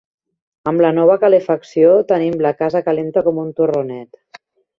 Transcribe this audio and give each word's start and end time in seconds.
Amb 0.69 0.83
la 0.85 0.89
nova 0.99 1.17
calefacció, 1.23 1.91
tenim 2.13 2.39
la 2.47 2.53
casa 2.63 2.81
calenta 2.89 3.25
com 3.29 3.39
un 3.45 3.53
torronet. 3.61 4.21